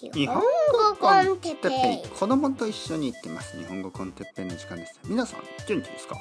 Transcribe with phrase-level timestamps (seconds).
[0.00, 0.42] 日本語
[1.00, 2.08] コンテッペイ。
[2.08, 3.58] 子供と一緒に行ってます。
[3.58, 5.00] 日本語コンテッペイの時間です。
[5.08, 6.16] 皆さん元気ですか？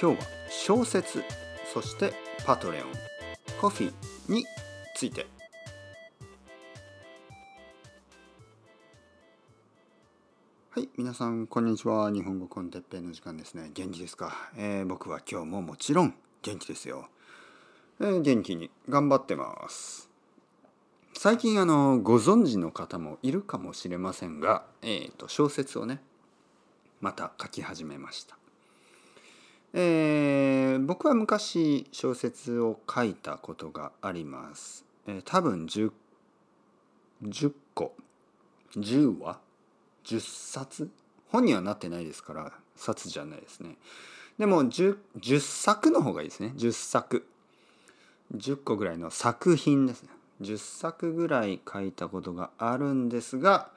[0.00, 1.22] 今日は小説
[1.72, 2.12] そして
[2.44, 2.86] パトレオン
[3.60, 4.44] コフィーに
[4.96, 5.28] ついて。
[10.70, 12.10] はい皆さんこんにちは。
[12.10, 13.70] 日本語コンテッペイの時間ですね。
[13.72, 17.06] 元気ですか、えー、僕は今日ももちろん元気ですよ、
[18.00, 20.10] えー、元気に頑張ってます。
[21.22, 26.00] 最近あのご存知の方もいるかもしれませんが、えーと、小説をね
[27.00, 28.36] また書き始めました、
[29.72, 35.92] えー、僕は昔小説を書いたことがあります、えー、多分 10,
[37.22, 37.94] 10個。
[38.76, 39.38] 10話
[40.04, 40.90] ？10冊？
[41.28, 43.76] 本にはなってないですから冊じゃないですね。
[44.40, 46.52] でも 10, 10作の方がいいですね。
[46.56, 47.28] 10作。
[48.34, 50.08] 10個ぐらいの作品ですね。
[50.42, 53.70] 10作ぐらい書いたことがあるんですが、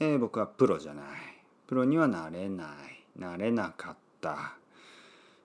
[0.00, 1.04] えー、僕はプロじゃない。
[1.66, 2.68] プロにはなれない。
[3.18, 4.54] なれなかった。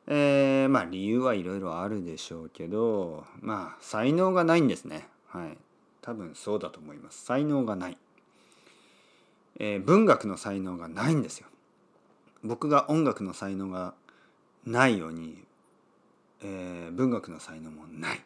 [0.07, 5.07] えー、まあ理由はいろいろあるでしょうけどまあ才能がないんですね。
[5.27, 5.57] はい。
[6.01, 7.23] 多分そうだと思います。
[7.23, 7.97] 才能がない、
[9.59, 11.47] えー、文学の才能がないんですよ。
[12.43, 13.93] 僕が音楽の才能が
[14.65, 15.41] ないように、
[16.41, 18.21] えー、文学の才能もない。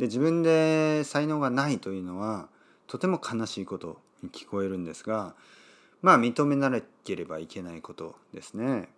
[0.00, 2.48] で自分で才能がないというのは
[2.86, 5.34] とても悲しいことに聞こえるんですが
[6.00, 6.72] まあ認めな
[7.04, 8.88] ければいけないことですね。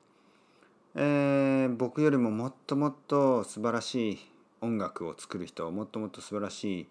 [0.95, 4.19] えー、僕よりももっともっと素晴らしい
[4.61, 6.87] 音楽を作る人もっともっと素晴らしい、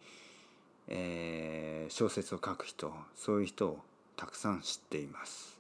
[0.89, 3.79] えー、小説を書く人そういう人を
[4.17, 5.57] たくさん知っています。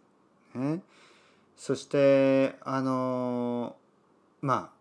[0.55, 0.81] ね、
[1.55, 3.77] そしてあの
[4.41, 4.80] まあ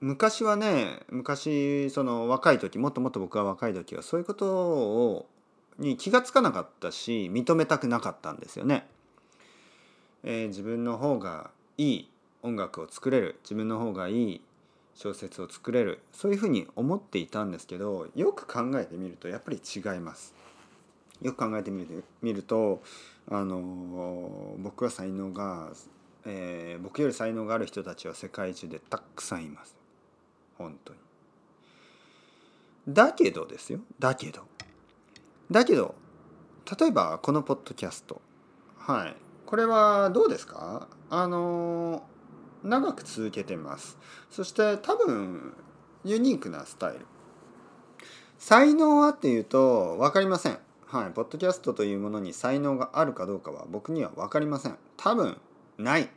[0.00, 5.26] 昔はね昔その若い時もっともっと僕は若い時はそういうことを
[5.78, 8.86] に気が付かなかったし認めたくなかったんですよね。
[10.22, 12.10] えー、自分の方がいい
[12.42, 14.40] 音楽を作れる自分の方がいい
[14.94, 20.34] 小説を作れるそういうふうに思っていたんですけどよく考えてみるとやっぱり違います。
[21.22, 22.82] よく考えてみるみると
[23.30, 25.70] あの僕は才能が、
[26.24, 29.79] えー、僕より才能がある人たちは世界中でたくさんいます。
[30.60, 30.98] 本当に。
[32.86, 33.80] だけどですよ。
[33.98, 34.42] だけど。
[35.50, 35.94] だけど
[36.78, 38.20] 例えばこのポッドキャスト。
[38.76, 39.16] はい。
[39.46, 40.86] これはどうですか？
[41.08, 42.02] あの
[42.62, 43.96] 長く続けてます。
[44.30, 45.54] そして多分
[46.04, 47.06] ユニークなスタイル。
[48.38, 50.58] 才能はっていうと分かりません。
[50.86, 51.10] はい。
[51.12, 54.76] ポッドキャストというものに才能があるかどうかは僕には分かりません。
[54.98, 55.38] 多分
[55.78, 56.10] ない。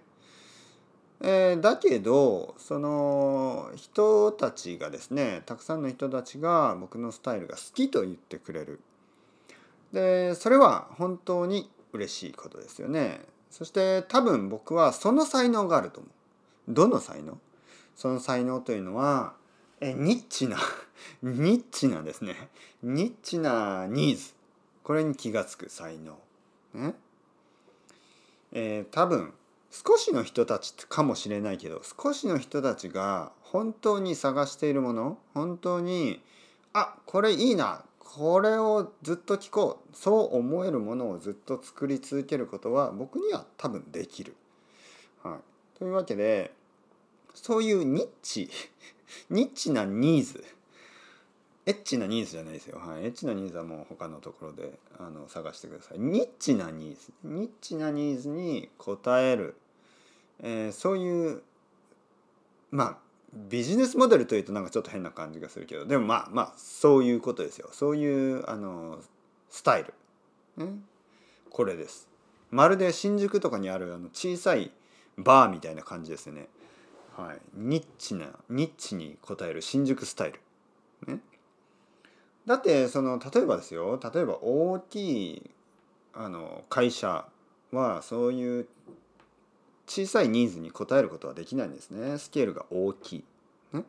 [1.25, 8.81] えー、だけどその人たちがですねたくさんの人たちが僕のスタイルが好きと言ってくれる。
[9.94, 13.22] でそれは本当に嬉しいことですよね。
[13.50, 16.73] そして多分僕はその才能があると思う。
[16.73, 17.38] どの才能？
[17.95, 19.34] その才能というのは
[19.79, 20.57] えニッチな
[21.23, 22.50] ニッチなですね。
[22.81, 24.34] ニッチなニーズ。
[24.84, 26.19] これに気が付く才能。
[26.73, 26.95] ね。
[28.51, 29.34] えー、多分
[29.73, 36.22] 少しの人たちかもしれないけど少しの人たちが本当に探しているもの本当に
[36.73, 44.35] あこれいいなこれをずっと聞こうそう思えるものをずっと作り続けることは僕には多分できる。
[45.23, 46.53] はい、というわけで
[47.34, 48.51] そういうニッチ
[49.31, 50.44] ニッチなニーズ
[51.66, 52.78] エッチなニーズじゃないですよ。
[52.78, 56.00] はい、エッチなニーズはもう他のところであの探してください。
[56.00, 59.55] ニッチなニーズニッチなニーズに応える
[60.44, 61.42] えー、そういう
[62.70, 62.98] まあ
[63.34, 67.70] ビジネスモデルというとなんかちょっと変な感じがするけどでもまあまあそういうことですよ。
[67.72, 69.00] そういうあの
[69.50, 69.94] スタイル、
[70.64, 70.74] ね、
[71.50, 72.09] これです。
[72.52, 74.72] まるで新宿とかにあるあの小さい
[75.18, 76.48] バーみたいな感じですね。
[77.18, 77.38] はい。
[77.56, 80.34] ニッチなニッチに応える新宿スタイ
[81.08, 81.14] ル。
[81.14, 81.20] ね。
[82.46, 84.00] だってその例えばですよ。
[84.14, 85.52] 例えば大きい
[86.14, 87.26] あの会社
[87.72, 88.67] はそういう
[89.88, 92.18] 小さいニーズに応えることはできないんですね。
[92.18, 93.24] スケールが大きい、
[93.74, 93.84] ね、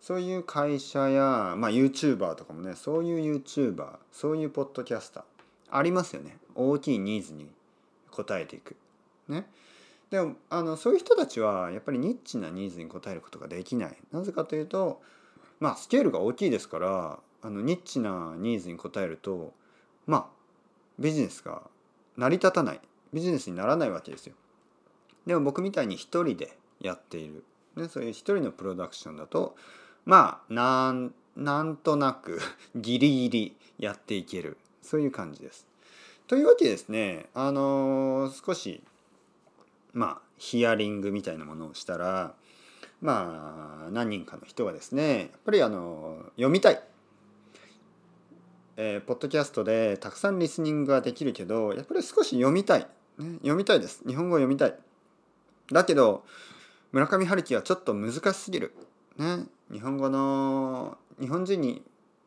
[0.00, 5.24] そういう会社や、まあ、YouTuber とかもねそういう YouTuber そういうポッドキャスター
[5.70, 6.36] ありますよね。
[6.54, 7.48] 大きいニーズに
[8.16, 8.76] 応えていく。
[9.28, 9.46] ね。
[10.10, 13.96] でもあのそういう人たちはやっぱりニッチなニーズに応えることができない。
[14.12, 15.02] なぜかというと
[15.58, 19.52] まあスケールが大きいですからあのニッチなニーズに応えると
[20.06, 20.26] まあ
[20.98, 21.62] ビジネスが
[22.16, 22.80] 成り立たない。
[23.12, 24.34] ビジネスにならないわけですよ。
[25.26, 27.44] でも僕みたいに一人でやっている、
[27.76, 29.56] ね、そういう一人のプロダクションだと
[30.04, 32.40] まあなんなんとなく
[32.76, 34.56] ギリギリやっていける。
[34.84, 35.66] そういう感じです。
[36.26, 38.82] というわけでですねあのー、少し
[39.92, 42.34] まあヒアリングみたいなものをしたら
[43.00, 46.82] まあ何人かの人がですねやっぱりあの読みたい、
[48.76, 52.80] えー、ポッドキャストでたくさんリスニングができるけどやっぱり少し読みたい、
[53.18, 54.02] ね、読みたいです。
[54.06, 54.74] 日本語を読みたい。
[55.72, 56.24] だけど
[56.92, 58.74] 村上春樹はちょっと難しすぎる、
[59.18, 61.82] ね、日本語の日本人に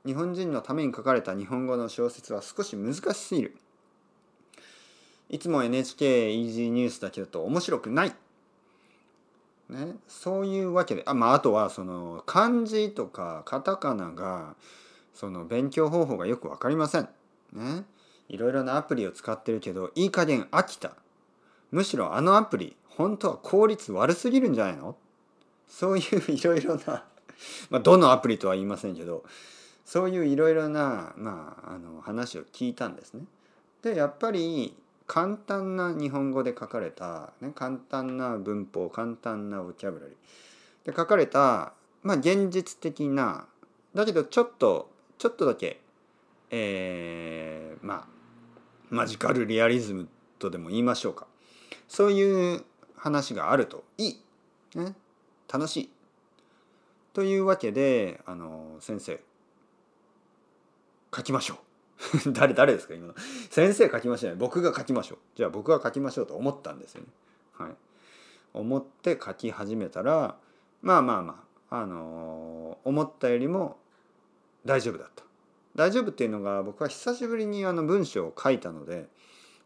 [0.05, 3.57] 日本人のために書かれた日本語の小説は少し難しすぎる。
[5.29, 8.15] いつも NHK イージーニュースだけだと面白くない、
[9.69, 11.03] ね、そういうわけで。
[11.05, 14.55] あ,、まあ、あとはその漢字とかカタカナが
[15.13, 17.09] その勉強方法がよく分かりません。
[17.51, 17.83] ね、
[18.29, 20.93] いろいろなアプリを使ってるけどいい加減飽きた。
[21.71, 24.95] むしろあのアプリ本当は効率悪すぎるんじゃないの？
[25.67, 27.03] そういういろいろな
[27.69, 29.23] まあどのアプリとは言いませんけど
[29.85, 33.25] そういういろいろな、まあ、あの話を聞いたんですね。
[33.81, 34.75] でやっぱり
[35.05, 41.73] 簡単な日本語で書かれた、ね、簡単な文法簡単なボキャブラリーで書かれた、
[42.03, 43.45] まあ、現実的な
[43.93, 45.79] だけどちょっとちょっとだけ、
[46.49, 48.07] えー、まあ
[48.89, 50.07] マジカルリアリズム
[50.39, 51.27] とでも言いましょうか。
[51.87, 54.21] そういう話があるといい、
[54.75, 54.95] ね、
[55.51, 55.89] 楽しい。
[57.13, 59.19] というわけであの先生。
[61.15, 61.55] 書きましょ
[62.25, 62.31] う。
[62.33, 63.15] 誰誰ですか今の。
[63.49, 64.37] 先生書きましょうね。
[64.37, 65.17] 僕が書きましょう。
[65.35, 67.07] じゃあ僕が書きましょうと思ったんですよね。
[67.53, 67.71] はい。
[68.53, 70.37] 思って書き始めたら
[70.81, 73.77] まあまあまああの、思ったよりも
[74.65, 75.23] 大丈夫だった。
[75.75, 79.07] 大丈夫っていうのが僕は久しぶりにあの文章を書いたので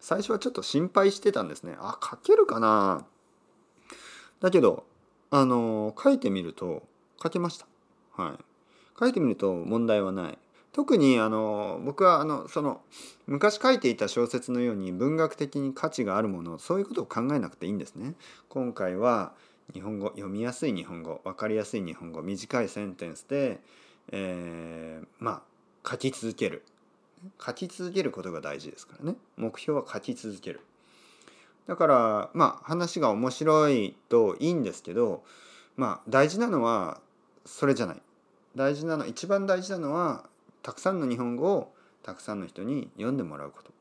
[0.01, 1.75] 最初はちょっと心配してたんですね。
[1.79, 3.05] あ書けるかな？
[4.41, 4.83] だけど
[5.29, 6.83] あの、書いてみると
[7.23, 7.65] 書けました。
[8.21, 8.43] はい。
[8.99, 10.37] 書いてみると問題はない。
[10.73, 12.81] 特にあの僕はあのその
[13.27, 18.13] 昔書いていた小説のように文学的に価値があるものそういうことを考えなくていいんですね。
[18.49, 19.33] 今回は
[19.73, 23.59] 日本語読みやすい日本語分かりやすい日本語短いセンテンスで、
[24.11, 25.43] えー、ま
[25.83, 26.63] あ書き続ける。
[27.43, 30.61] 書き続けることが大事ですからね目標は書き続ける
[31.67, 35.23] だからまあ話が面白いといいんですけど
[35.77, 36.99] まあ大事なのは
[37.45, 38.01] それじゃない
[38.55, 40.25] 大事なの一番大事なのは
[40.63, 41.73] たくさんの日本語を
[42.03, 43.71] たくさんの人に読んでもらうこと。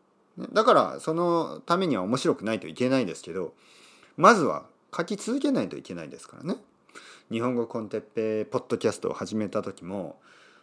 [0.52, 3.52] だからそのためには面白くないといけないですけど
[4.16, 4.64] まずは
[4.96, 6.56] 書き続けないといけないですからね。
[7.30, 10.18] 日本語コンテッペポッドキャストを始めた時も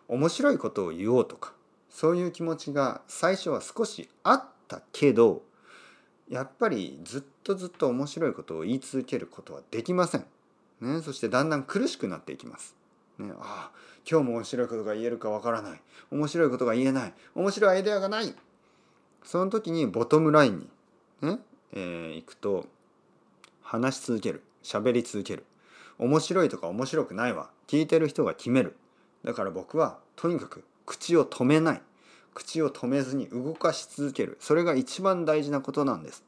[0.07, 1.53] 面白いことを言おうとか
[1.98, 5.42] そういう気持ちが最初は少しあったけど
[6.30, 10.26] やっぱりずっとずっと面白いことを言い続けることはできません。
[10.80, 12.76] ね、そしてだんだん苦しくなっていきます。
[13.18, 13.78] ね、ああ
[14.08, 15.82] 今日も面白いことが言えるかわからない。
[16.12, 17.14] 面白いことが言えない。
[17.34, 18.32] 面白いアイデアがない。
[19.24, 20.70] その時にボトムライン
[21.24, 21.40] にね、
[21.74, 22.68] えー、行くと
[23.64, 24.44] 話し続ける。
[24.62, 25.46] 喋り続ける。
[25.98, 28.76] 面白いとか面白くないわ聞いてる人が決める。
[29.26, 31.81] だから僕はとにかく口を止めない。
[32.34, 34.38] 口を止めずに動かし続ける。
[34.39, 36.24] それが一番大事なことなんです。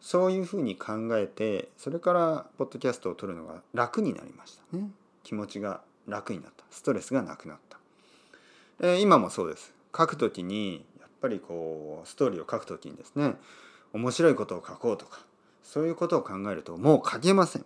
[0.00, 4.90] そういうふうに考えてそれからポッドキャストを撮るのが楽になりましたね。
[5.22, 6.64] 気持ちが楽になった。
[6.70, 7.78] ストレスがなくなった、
[8.80, 9.72] えー、今もそうです。
[9.96, 13.34] 書く時にやっぱりこうストーリーを書く時にですね
[13.92, 15.20] 面白いことを書こうとか
[15.62, 17.64] そういうことを考えるともう書けません。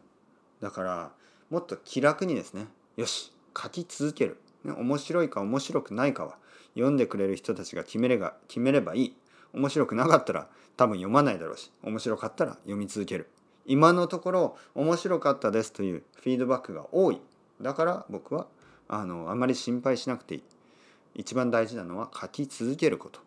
[0.61, 1.11] だから
[1.49, 2.67] もっと気楽にですね
[2.97, 6.37] よし書き続ける、ね、面白いか面白くないかは
[6.75, 9.17] 読んでくれる人たちが決めれば決めればいい。
[9.53, 13.29] 面白くなかったら多分読まないだろうし面白かったら読み続ける。
[13.65, 17.21] 今のところ面白かったですというフィードバックが多い。
[17.61, 18.47] だから僕は
[18.89, 20.43] あのあまり心配しなくていい。
[21.15, 23.21] 一番大事なのは書き続けること。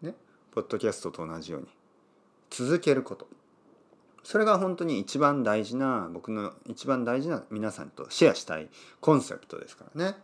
[0.00, 0.14] ね
[0.52, 1.68] ポッドキャストと同じように。
[2.50, 3.28] 続けること。
[4.24, 8.68] それが本当に一番大事な僕の一番大事な皆さんとシェアしたい
[9.00, 10.16] コンセプトですからね。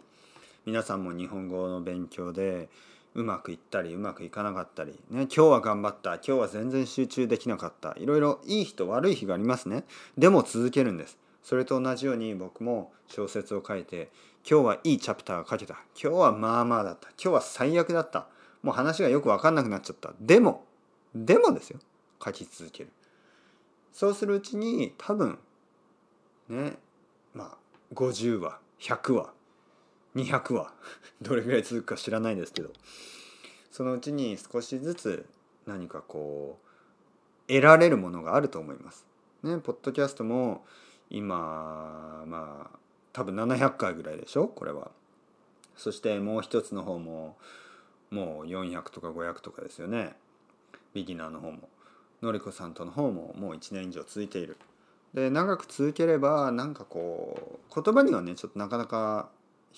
[0.68, 2.68] 皆さんも日本語の勉強で
[3.14, 9.84] うまくいったりうまくいかなかったり、ね、今日は頑張った今日は全然集中できなかったいろいろいい日と悪い日がありますね。
[10.18, 11.16] でも続けるんです。
[11.42, 14.10] それと同じように僕も小説を書いて
[14.46, 15.72] 今日はいいチャプターが書けた。
[15.98, 17.08] 今日はまあまあだった。
[17.12, 18.26] 今日は最悪だった。
[18.62, 20.12] もう話がよく分かんなくなっちゃった。
[20.20, 20.66] でも
[21.14, 21.80] でもですよ。
[22.22, 22.90] 書き続ける。
[23.94, 25.38] そうするうちに多分
[26.50, 26.74] ね
[27.32, 29.37] まあ50話100話
[30.24, 30.72] 200話
[31.22, 32.70] どれぐらい続くか知らないですけど。
[33.70, 35.26] そのうちに少しずつ
[35.66, 39.06] 何かこう得られるものがあると思います。
[39.42, 40.66] ね、ポッドキャストも
[41.10, 42.78] 今まあ
[43.12, 44.48] 多分700回ぐらいでしょ？
[44.48, 44.90] これは。
[45.76, 47.36] そしてもう一つの方も
[48.10, 50.16] もう400とか500とかですよね。
[50.92, 51.68] ビギナーの方も。
[52.20, 54.56] のりこさんとの方ももう1年以上続いている。
[55.14, 59.30] で長く続ければなんかこう言葉にはねちょっとなかなか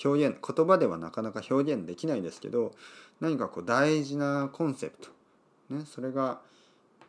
[0.03, 2.73] 表現言葉ではなかなか表現できないですけど
[3.21, 6.41] 何かこう大事なコンセプト、ね、それが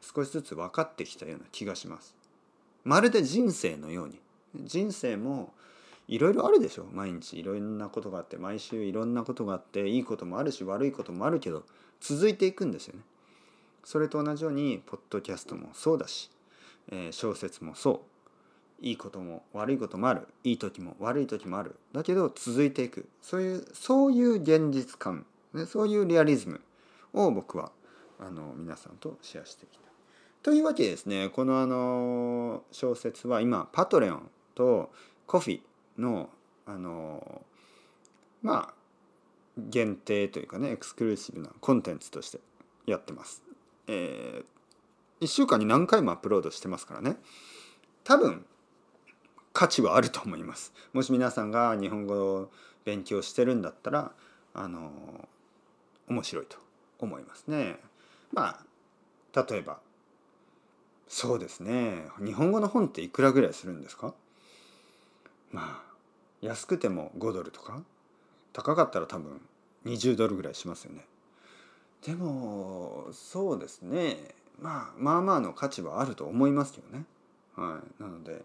[0.02, 2.16] 少しずつ分かってきたような気がします。
[2.84, 4.20] まるで人生のように
[4.56, 5.54] 人生も
[6.08, 11.64] いろいろあるでしょ毎日いろんなことがあって毎週いろんなことがあっていいこともあるし悪いこともあるけど
[12.00, 13.02] 続いていくんですよね。
[13.84, 16.30] それと同じようにポッドキャストもそうだし、
[16.92, 18.11] えー、小説もそう
[18.82, 20.28] いいことも悪いこともある。
[20.44, 21.76] いい時も悪い時もある。
[21.94, 23.08] だけど続いていく。
[23.22, 26.62] そういうそういう現実感、ね、そういうリアリズム
[27.14, 27.72] を僕は
[28.20, 29.82] あの皆さんとシェアしてきた。
[30.42, 31.30] というわけでですね。
[31.30, 34.92] このあの小説は今パトレオンと
[35.28, 35.62] コフィ
[36.00, 36.30] の
[36.66, 37.44] あの
[38.42, 38.74] まあ
[39.58, 42.40] 限定というかねエクスクルーシブなコンテンツとして
[42.88, 43.44] やってます。
[43.86, 47.18] えー、1週間に何回もアップロードしてますからね。
[48.04, 48.46] 多分
[49.54, 50.74] 価値はあると思います。
[50.94, 52.52] もし皆さんが日本語を
[52.86, 54.12] 勉強してるんだったら
[54.54, 54.92] あの
[56.08, 56.58] 面白いと
[57.00, 57.78] 思いますね。
[58.34, 58.60] ま
[59.36, 59.80] あ例えば
[61.08, 62.06] そうですね。
[62.24, 64.14] 日本語の本っていくらぐらいするんですか？
[65.52, 65.92] まあ
[66.42, 67.82] 安くても5ドルとか
[68.54, 69.42] 高かったら多分
[69.86, 71.06] 20ドルぐらいしますよね。
[72.06, 74.18] でもそうですね。
[74.60, 77.06] まあまあまあの価値はあると思いますけどね。
[77.56, 78.02] はい。
[78.02, 78.42] なので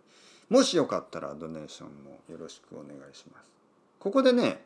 [0.48, 3.50] もしよかったら donation もよろしくお願いします。
[3.98, 4.62] ここでね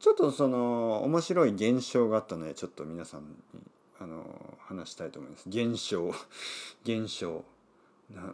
[0.00, 3.26] ちょっとその面白い現象があったのでちょっと皆さんに
[4.00, 4.24] あの
[4.60, 5.48] 話したいと思います。
[5.48, 6.12] 現象。
[6.84, 7.44] 現象。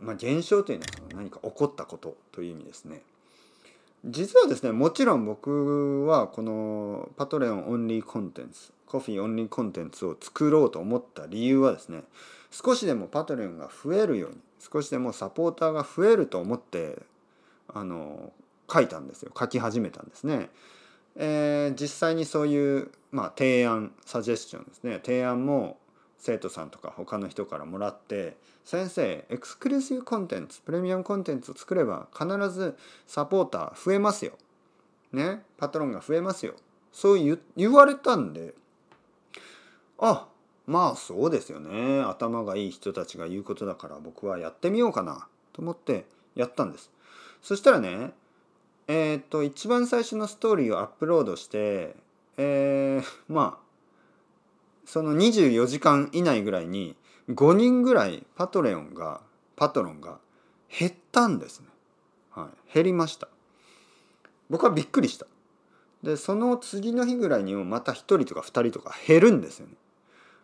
[0.01, 3.03] まあ現象というのは何か起こったことという意味ですね。
[4.05, 12.03] 実はですねもちろん僕はこの Patreon only コンテンツ Ko-fi only コンテンツを作ろうと思った理由はですね
[12.51, 14.37] 少しでもパトレオンが増えるように
[14.73, 17.03] 少しでもサポーターが増えると思って
[17.69, 18.33] あの
[18.73, 20.51] 書いたんですよ書き始めたんですね。
[21.17, 25.79] えー、実際にそういう、まあ、提案サジェスチョンですね提案も
[26.17, 34.33] 生徒さんとか他の人からもらって先生エクスクルーシブコンテンツプレミアムコンテンツを作れば必ずサポーター増えますよ。
[35.13, 35.43] ね？
[35.59, 36.55] パトロンが増えますよ。
[36.93, 38.55] そう言われたんで
[39.99, 40.29] あ
[40.67, 42.01] まあそうですよね。
[42.01, 46.91] 頭がいい人たちが言うことだから僕はやってみようかなと思ってやったんです。
[47.43, 48.13] そしたらね
[48.89, 51.97] えっ、と一番最初のストーリーをアップロードして
[52.37, 53.63] えー、 まあ
[54.85, 56.97] その24時間以内ぐらいに
[57.29, 59.21] 5人ぐらいパトレオンが
[59.57, 60.19] パトロンが
[60.77, 61.67] 減ったんですね、
[62.31, 63.29] はい、減りました。
[64.51, 65.27] 僕はびっくりした。
[66.03, 69.75] でその次の日ぐらいにもまた1人とか2人とか減るんですよね。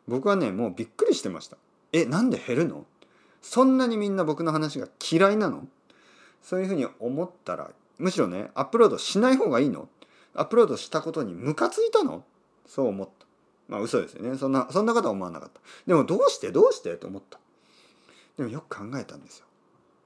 [0.08, 1.56] 僕はねもうびっくりしてました。
[1.92, 2.84] えなんで減るの？
[3.42, 5.68] そんなにみんな僕の話が嫌いなの？
[6.42, 9.88] そういうふうに思ったらむしろねアップロードしない方がいいの？
[10.34, 12.24] アップロードしたことにムカついたの？
[12.66, 13.26] そう思った。
[13.68, 14.36] まあ嘘ですよね。
[14.36, 15.60] そんなそんなことは思わなかった。
[15.86, 16.50] でもどうして？
[16.50, 16.96] どうして？
[16.96, 17.38] と思った。
[18.36, 19.44] でもよく考えたんですよ。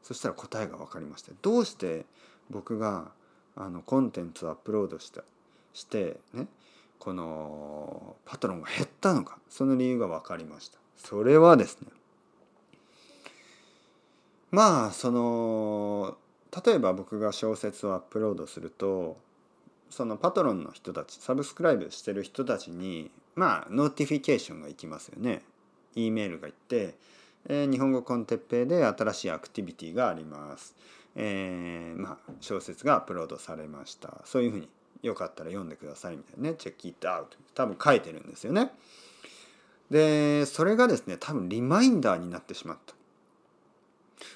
[0.03, 2.07] そしたら答えが分かりましたどうして
[2.51, 3.13] 僕が
[3.55, 5.23] あのコンテンツをアップロードした
[5.73, 6.49] してね
[7.03, 11.89] このパトロンが減ったのかその理由が分かりましたそれはですね
[14.53, 16.17] まあその
[16.65, 19.17] 例えば僕が小説をアップロードすると
[19.91, 25.43] そのパトロンの人たち subscribe してる人たちにまあ notification がいきますよね。
[25.97, 26.95] E メールがいって、
[27.49, 30.77] えー、日本語 con Teppei で新しいアクティビティがあります。
[31.17, 34.21] えー、まあ小説がアップロードされました。
[34.25, 34.69] そういうふうに
[35.03, 36.57] よかったら読んでくださいみたいなね。
[36.57, 37.37] チェックイットアウト。
[37.55, 38.71] 多分書いてるんですよね。
[39.91, 42.95] で、それがですね、多分リマインダーになってしまった。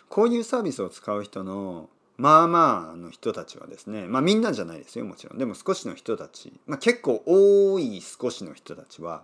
[0.09, 9.23] こういうサービスを使う人のまあまあの人たちはですねまあみんなじゃないですよもちろんでも少しの人たち、まあ、結構多い少しの人たちは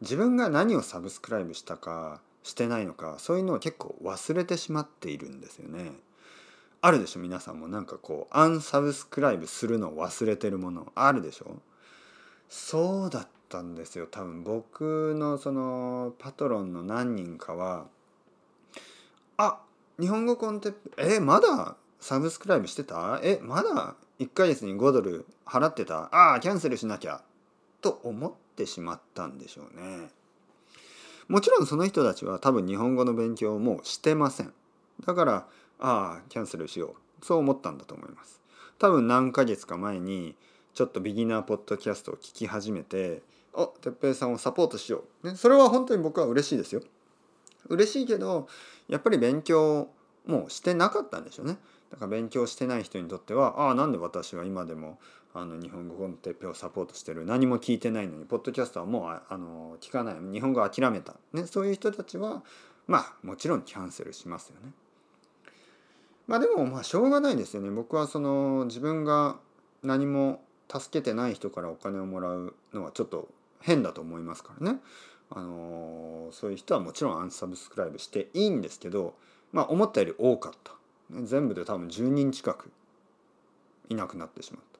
[0.00, 5.92] 自分が何をサブスクライブしたかしてないのかそういうのを結構忘れてしまっているんですよね。
[6.80, 7.20] あるでしょ？
[7.20, 7.68] 皆さんも。
[7.68, 10.92] なんかこうアンサブスクライブするのを忘れてるもの。
[10.94, 11.56] あるでしょ？
[12.48, 14.06] そうだったんですよ。
[14.10, 14.44] 多分。
[14.44, 17.86] 僕のそのパトロンの何人かは
[19.36, 19.60] あ
[20.00, 23.20] 日本語コンテッペえまだサブスクライブしてた？
[23.22, 26.08] えまだ1ヶ月に5ドル払ってた？
[26.12, 27.22] ああキャンセルしなきゃ。
[27.80, 30.08] と思ってしまったんでしょうね。
[31.28, 34.52] もちろんその人たちは多分日本語の勉強もしてません。
[35.06, 35.46] だから
[35.78, 37.24] ああキャンセルしよう。
[37.24, 38.40] そう思ったんだと思います。
[38.78, 40.36] 多分何ヶ月か前に
[40.74, 46.82] ちょっとビギナーポッドキャストを聞き始めてお哲平さんをサポートしよう、ね、それは本当に僕は嬉しいですよ。
[47.68, 48.48] 嬉しいけど
[48.88, 49.88] やっぱり勉強
[50.26, 51.58] もうしてなかったんでしょうね。
[51.90, 54.98] だから勉強してない人にとってはああなんで私は今でも
[55.34, 62.42] あの日本語コンテッペをサポートしてる何も聞いてないのにポッドキャストはもうああの聞かない日本語諦めた、ね、そういう人たちは
[62.86, 64.72] まあもちろんキャンセルしますよね。
[66.28, 69.38] まあでもまあしょうがないですよね僕はその自分が
[69.82, 70.42] 何も
[70.72, 73.28] 助けてない人からお金をもらうのはちょっと
[73.60, 74.78] 変だと思いますからね。
[75.30, 79.14] あのそういう人はもちろんアンサブスクライブしていいんですけど
[79.52, 80.72] まあ思ったより多かった。
[81.22, 82.70] 全部で多分10人近く
[83.88, 84.78] いなくなってしまった。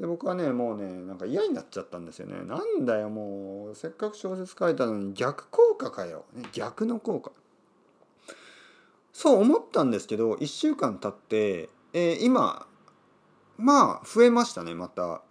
[0.00, 2.42] で僕はねもうねなんか嫌になっちゃったんですよね。
[2.44, 7.30] なんだよもうせっかく小説書いたのに逆効果かよ、ね、逆の効果。
[9.14, 12.66] そう思ったんですけど1週間経って、えー、今
[13.56, 15.22] まあ増えましたねまた。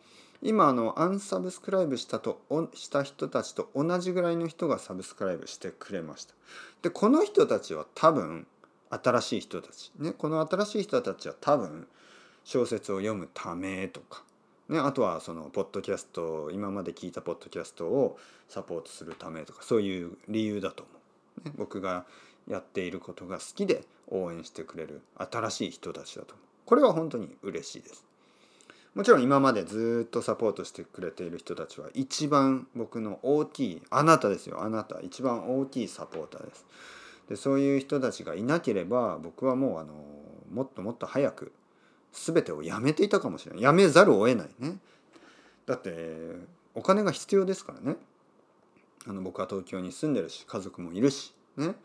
[0.46, 2.42] 今あのアンサブスクライブしたと
[2.74, 6.34] した人たちと同じぐらいの人がサブスクライブしてくれました。
[6.82, 8.46] でこの人たちは多分
[8.90, 11.88] 新しい人たち、ね、この新しい人たちは多分
[12.44, 14.24] 小説を読むためとか、
[14.68, 20.92] ね、あとはそのポッドキャスト今まで聞いたポッドキャストをサポートするためとかそういう理由だと思
[21.46, 22.06] う、ね、僕が
[22.48, 26.36] やっていることが好きで応援してくれる新しい人たちだと
[26.66, 28.06] これは本当に嬉しいです。
[28.96, 36.66] もちろん今までずっとサポートしてくれている人たちは一番僕の大きいあなたですよあなた一番大きいサポーターです。
[37.30, 39.94] でそういう人たちがいなければ僕はもうあの
[40.54, 41.52] もっともっと早く
[42.12, 43.62] 全てをやめていたかもしれない。
[43.64, 44.78] やめざるを得ないね。
[45.66, 46.36] だって
[46.76, 47.98] お金が必要ですからね。
[49.08, 51.76] あの僕は東京に住んでるし家族もいるしね。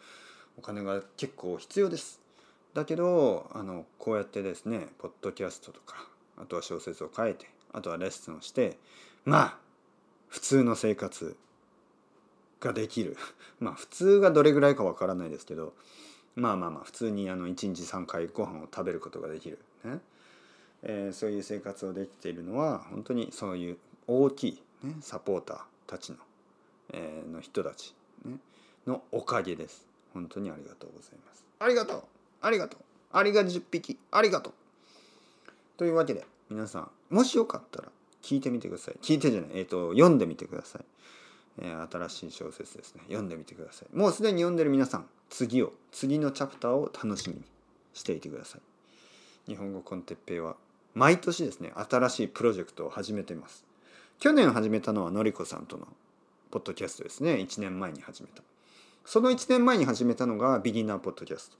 [0.58, 2.20] お金が結構必要です。
[2.74, 5.96] だけどあのこうやってですねポッドキャストとか
[6.36, 8.76] あとは小説を書いてあとはレッスンをして
[9.24, 9.56] まあ
[10.28, 11.36] 普通の生活
[12.60, 13.16] ができる。
[13.60, 15.74] まあ普通がどれぐらいかわからないですけど
[16.34, 20.00] まあまあまあ普通にあの1日3回ご飯を食べることができる、ね。
[20.82, 26.18] えー、そういう生活をできているのは本当にそういう大きい、ね、サポーターたちの,、
[26.90, 28.38] えー、の人たち、ね、
[28.86, 29.88] のおかげです。
[30.18, 31.44] 本当にありがとうございます。
[31.60, 32.02] ありがとう。
[32.40, 32.80] ありがとう。
[33.12, 34.52] ありが10匹ありがとう。
[35.76, 37.88] というわけで皆さんもしよかったら
[38.20, 38.96] 聞いてみてください。
[39.00, 39.50] 聞いてじゃない。
[39.54, 40.84] えっ、ー、と読んでみてください。
[41.60, 43.02] え新しい小説ですね。
[43.06, 43.96] 読んでみてください。
[43.96, 47.42] もうすでに読んでる皆さん次を次のチャプターを楽しみに
[47.94, 48.60] していてください。
[49.46, 50.56] 日本語コンテッペイは
[50.94, 53.64] 毎年ですね新しいプロジェクトを始めています。
[54.18, 55.86] 去年始めたのはのりこさんとの
[56.50, 57.34] ポッドキャストですね。
[57.34, 58.42] 1年前に始めた。
[59.08, 61.50] その1年前に始めたのがビギナーポッドキャス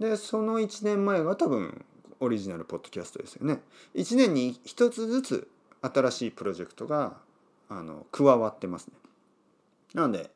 [0.00, 1.84] トでその1年前が多分
[2.18, 3.60] オリジナルポッドキャストですよね
[3.94, 5.48] 1年に1つずつ
[5.82, 7.18] 新しいプロジェクトが
[7.68, 8.94] あの加わってますね。
[9.94, 10.32] なので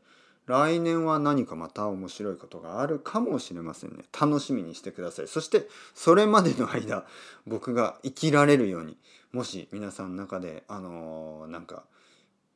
[0.46, 4.04] 来年は何かまた面白いことがあるかもしれませんね。
[4.12, 5.26] 楽しみにしてください。
[5.26, 7.04] そしてそれまでの間
[7.48, 8.96] 僕が生きられるように
[9.32, 11.82] もし皆さんの中であのー、なんか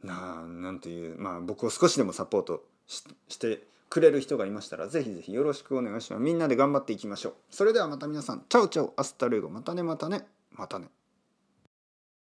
[0.04, 6.22] ななんていうまあ僕を少しでもサポートしてくれる人がいましたらぜひぜひよろしくお願いします。
[6.22, 7.34] みんなで頑張っていきましょう。
[7.50, 10.88] それではまた皆さん ciao ciao hasta luego またねまたねまたね。